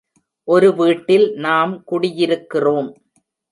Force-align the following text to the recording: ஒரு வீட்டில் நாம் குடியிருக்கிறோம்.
ஒரு 0.47 0.69
வீட்டில் 0.75 1.27
நாம் 1.37 1.83
குடியிருக்கிறோம். 1.91 2.91